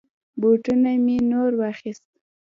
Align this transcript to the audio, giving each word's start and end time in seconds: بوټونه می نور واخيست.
بوټونه 0.39 0.91
می 1.05 1.15
نور 1.31 1.51
واخيست. 1.59 2.05